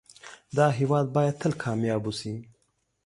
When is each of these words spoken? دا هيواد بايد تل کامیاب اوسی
دا 0.55 0.65
هيواد 0.77 1.05
بايد 1.15 1.35
تل 1.41 1.53
کامیاب 1.63 2.01
اوسی 2.05 2.33